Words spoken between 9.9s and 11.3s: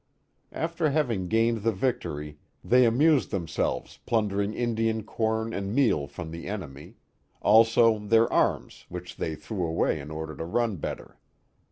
in order to run better.